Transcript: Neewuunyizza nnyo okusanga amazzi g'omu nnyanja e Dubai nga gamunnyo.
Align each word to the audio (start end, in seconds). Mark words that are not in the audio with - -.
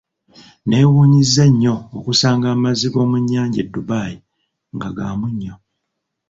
Neewuunyizza 0.67 1.45
nnyo 1.49 1.75
okusanga 1.97 2.45
amazzi 2.55 2.87
g'omu 2.93 3.17
nnyanja 3.21 3.59
e 3.65 3.69
Dubai 3.73 4.15
nga 4.75 4.89
gamunnyo. 4.97 5.55